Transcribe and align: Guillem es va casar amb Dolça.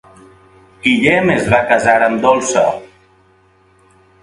Guillem 0.85 1.29
es 1.33 1.51
va 1.55 1.59
casar 1.73 1.95
amb 2.07 2.25
Dolça. 2.25 2.65